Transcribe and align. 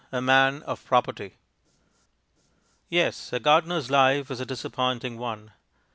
A 0.11 0.19
Man 0.19 0.63
of 0.63 0.83
Property 0.83 1.35
Yes, 2.89 3.31
a 3.31 3.39
gardener's 3.39 3.91
life 3.91 4.31
is 4.31 4.39
a 4.39 4.47
disappointing 4.47 5.19
one. 5.19 5.51